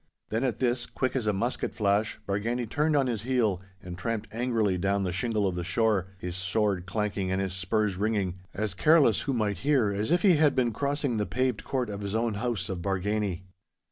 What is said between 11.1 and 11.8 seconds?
the paved